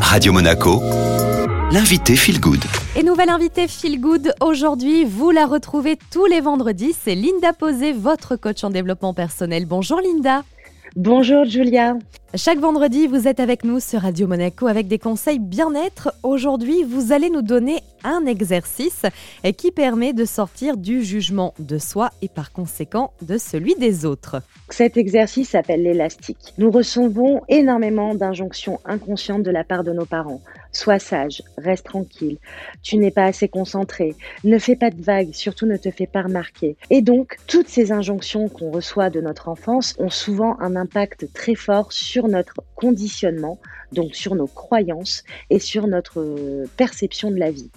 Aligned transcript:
Radio 0.00 0.32
Monaco, 0.32 0.82
l'invité 1.70 2.16
Feel 2.16 2.40
Good. 2.40 2.62
Et 2.96 3.02
nouvelle 3.02 3.30
invitée 3.30 3.68
Feel 3.68 4.00
Good 4.00 4.34
aujourd'hui, 4.40 5.04
vous 5.04 5.30
la 5.30 5.46
retrouvez 5.46 5.98
tous 6.10 6.26
les 6.26 6.40
vendredis, 6.40 6.94
c'est 6.98 7.14
Linda 7.14 7.52
Posé, 7.52 7.92
votre 7.92 8.36
coach 8.36 8.64
en 8.64 8.70
développement 8.70 9.14
personnel. 9.14 9.66
Bonjour 9.66 10.00
Linda. 10.00 10.44
Bonjour 10.96 11.44
Julia. 11.44 11.94
Chaque 12.34 12.60
vendredi, 12.60 13.08
vous 13.08 13.28
êtes 13.28 13.40
avec 13.40 13.62
nous 13.62 13.78
sur 13.78 14.00
Radio 14.00 14.26
Monaco 14.26 14.66
avec 14.66 14.88
des 14.88 14.98
conseils 14.98 15.38
bien-être. 15.38 16.14
Aujourd'hui, 16.22 16.82
vous 16.82 17.12
allez 17.12 17.28
nous 17.28 17.42
donner 17.42 17.80
un 18.04 18.24
exercice 18.24 19.02
qui 19.58 19.70
permet 19.70 20.14
de 20.14 20.24
sortir 20.24 20.78
du 20.78 21.04
jugement 21.04 21.52
de 21.58 21.76
soi 21.76 22.10
et 22.22 22.28
par 22.28 22.50
conséquent 22.50 23.12
de 23.20 23.36
celui 23.36 23.74
des 23.74 24.06
autres. 24.06 24.40
Cet 24.70 24.96
exercice 24.96 25.50
s'appelle 25.50 25.82
l'élastique. 25.82 26.54
Nous 26.56 26.70
recevons 26.70 27.42
énormément 27.50 28.14
d'injonctions 28.14 28.80
inconscientes 28.86 29.42
de 29.42 29.50
la 29.50 29.62
part 29.62 29.84
de 29.84 29.92
nos 29.92 30.06
parents. 30.06 30.40
Sois 30.72 30.98
sage, 30.98 31.42
reste 31.58 31.84
tranquille, 31.84 32.38
tu 32.82 32.96
n'es 32.96 33.10
pas 33.10 33.26
assez 33.26 33.46
concentré, 33.46 34.14
ne 34.42 34.58
fais 34.58 34.74
pas 34.74 34.90
de 34.90 35.02
vagues, 35.02 35.32
surtout 35.32 35.66
ne 35.66 35.76
te 35.76 35.90
fais 35.90 36.06
pas 36.06 36.22
remarquer. 36.22 36.76
Et 36.88 37.02
donc, 37.02 37.36
toutes 37.46 37.68
ces 37.68 37.92
injonctions 37.92 38.48
qu'on 38.48 38.70
reçoit 38.70 39.10
de 39.10 39.20
notre 39.20 39.48
enfance 39.48 39.94
ont 39.98 40.08
souvent 40.08 40.58
un 40.60 40.74
impact 40.74 41.32
très 41.34 41.54
fort 41.54 41.92
sur 41.92 42.26
notre 42.26 42.54
conditionnement, 42.74 43.58
donc 43.92 44.14
sur 44.14 44.34
nos 44.34 44.46
croyances 44.46 45.24
et 45.50 45.58
sur 45.58 45.86
notre 45.86 46.64
perception 46.78 47.30
de 47.30 47.36
la 47.36 47.50
vie. 47.50 47.70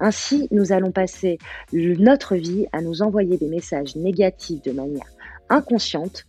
Ainsi, 0.00 0.48
nous 0.50 0.72
allons 0.72 0.90
passer 0.90 1.38
notre 1.72 2.34
vie 2.34 2.66
à 2.72 2.80
nous 2.80 3.02
envoyer 3.02 3.36
des 3.36 3.48
messages 3.48 3.94
négatifs 3.94 4.62
de 4.62 4.72
manière 4.72 5.06
inconscientes, 5.50 6.26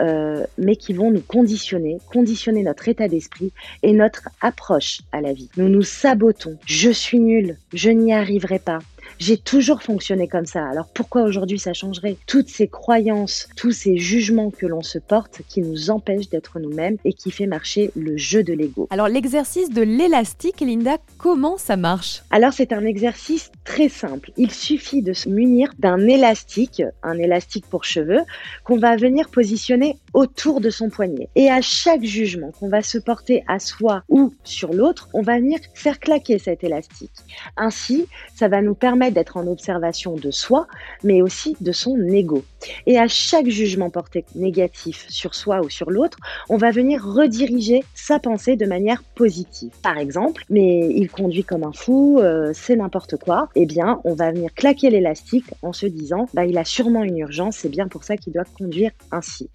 euh, 0.00 0.44
mais 0.58 0.76
qui 0.76 0.92
vont 0.92 1.10
nous 1.10 1.20
conditionner, 1.20 1.98
conditionner 2.12 2.62
notre 2.62 2.88
état 2.88 3.08
d'esprit 3.08 3.52
et 3.82 3.92
notre 3.92 4.28
approche 4.40 5.00
à 5.12 5.20
la 5.20 5.32
vie. 5.32 5.50
Nous 5.56 5.68
nous 5.68 5.82
sabotons. 5.82 6.58
Je 6.66 6.90
suis 6.90 7.20
nul, 7.20 7.56
je 7.72 7.90
n'y 7.90 8.12
arriverai 8.12 8.58
pas. 8.58 8.80
J'ai 9.18 9.36
toujours 9.36 9.82
fonctionné 9.82 10.28
comme 10.28 10.46
ça. 10.46 10.66
Alors 10.66 10.86
pourquoi 10.94 11.22
aujourd'hui 11.22 11.58
ça 11.58 11.72
changerait 11.72 12.16
Toutes 12.26 12.48
ces 12.48 12.68
croyances, 12.68 13.48
tous 13.56 13.72
ces 13.72 13.96
jugements 13.96 14.50
que 14.50 14.66
l'on 14.66 14.82
se 14.82 14.98
porte 14.98 15.42
qui 15.48 15.60
nous 15.60 15.90
empêchent 15.90 16.28
d'être 16.28 16.58
nous-mêmes 16.58 16.96
et 17.04 17.12
qui 17.12 17.30
fait 17.30 17.46
marcher 17.46 17.90
le 17.96 18.16
jeu 18.16 18.42
de 18.42 18.52
l'ego. 18.52 18.88
Alors 18.90 19.08
l'exercice 19.08 19.70
de 19.70 19.82
l'élastique, 19.82 20.60
Linda, 20.60 20.98
comment 21.18 21.58
ça 21.58 21.76
marche 21.76 22.22
Alors 22.30 22.52
c'est 22.52 22.72
un 22.72 22.84
exercice 22.84 23.50
très 23.64 23.88
simple. 23.88 24.32
Il 24.36 24.50
suffit 24.50 25.02
de 25.02 25.12
se 25.12 25.28
munir 25.28 25.70
d'un 25.78 26.06
élastique, 26.06 26.82
un 27.02 27.18
élastique 27.18 27.66
pour 27.66 27.84
cheveux, 27.84 28.20
qu'on 28.64 28.78
va 28.78 28.96
venir 28.96 29.28
positionner 29.30 29.98
autour 30.14 30.60
de 30.60 30.70
son 30.70 30.88
poignet. 30.88 31.28
Et 31.34 31.50
à 31.50 31.60
chaque 31.60 32.04
jugement 32.04 32.52
qu'on 32.52 32.68
va 32.68 32.82
se 32.82 32.98
porter 32.98 33.44
à 33.48 33.58
soi 33.58 34.02
ou 34.08 34.32
sur 34.44 34.72
l'autre, 34.72 35.08
on 35.14 35.22
va 35.22 35.38
venir 35.38 35.58
faire 35.74 35.98
claquer 35.98 36.38
cet 36.38 36.64
élastique. 36.64 37.10
Ainsi, 37.56 38.06
ça 38.34 38.48
va 38.48 38.62
nous 38.62 38.74
permettre 38.74 38.99
d'être 39.08 39.38
en 39.38 39.46
observation 39.46 40.16
de 40.16 40.30
soi, 40.30 40.66
mais 41.02 41.22
aussi 41.22 41.56
de 41.62 41.72
son 41.72 41.96
ego. 42.08 42.44
Et 42.86 42.98
à 42.98 43.08
chaque 43.08 43.48
jugement 43.48 43.88
porté 43.88 44.26
négatif 44.34 45.06
sur 45.08 45.34
soi 45.34 45.60
ou 45.62 45.70
sur 45.70 45.90
l'autre, 45.90 46.18
on 46.50 46.58
va 46.58 46.70
venir 46.70 47.02
rediriger 47.02 47.82
sa 47.94 48.18
pensée 48.18 48.56
de 48.56 48.66
manière 48.66 49.02
positive. 49.14 49.70
Par 49.82 49.96
exemple, 49.96 50.44
mais 50.50 50.88
il 50.94 51.08
conduit 51.10 51.44
comme 51.44 51.64
un 51.64 51.72
fou, 51.72 52.18
euh, 52.18 52.50
c'est 52.52 52.76
n'importe 52.76 53.16
quoi. 53.16 53.48
Eh 53.54 53.64
bien, 53.64 54.00
on 54.04 54.14
va 54.14 54.32
venir 54.32 54.52
claquer 54.52 54.90
l'élastique 54.90 55.46
en 55.62 55.72
se 55.72 55.86
disant, 55.86 56.28
bah, 56.34 56.44
il 56.44 56.58
a 56.58 56.64
sûrement 56.64 57.04
une 57.04 57.18
urgence, 57.18 57.56
c'est 57.56 57.68
bien 57.68 57.88
pour 57.88 58.04
ça 58.04 58.16
qu'il 58.16 58.32
doit 58.32 58.44
conduire 58.58 58.90
ainsi. 59.12 59.48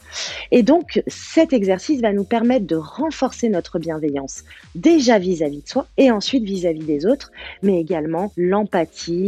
Et 0.51 0.63
donc, 0.63 1.03
cet 1.07 1.53
exercice 1.53 2.01
va 2.01 2.13
nous 2.13 2.23
permettre 2.23 2.65
de 2.65 2.75
renforcer 2.75 3.49
notre 3.49 3.77
bienveillance, 3.79 4.43
déjà 4.73 5.19
vis-à-vis 5.19 5.61
de 5.61 5.67
soi 5.67 5.87
et 5.97 6.11
ensuite 6.11 6.43
vis 6.43 6.65
à 6.65 6.71
-vis 6.71 6.85
des 6.85 7.05
autres, 7.05 7.31
mais 7.61 7.79
également 7.79 8.31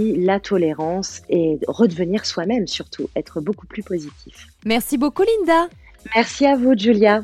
l'empathie, 0.07 0.25
la 0.25 0.39
tolérance 0.39 1.21
et 1.29 1.59
redevenir 1.67 2.25
soi-même 2.25 2.67
surtout, 2.67 3.09
être 3.15 3.41
beaucoup 3.41 3.67
plus 3.67 3.83
positif. 3.83 4.47
Merci 4.65 4.97
beaucoup 4.97 5.23
Linda. 5.23 5.67
Merci 6.15 6.45
à 6.45 6.55
vous 6.55 6.77
Julia. 6.77 7.23